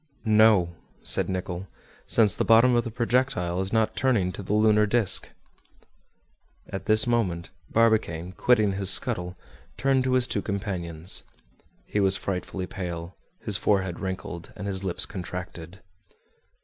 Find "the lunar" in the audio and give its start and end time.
4.41-4.87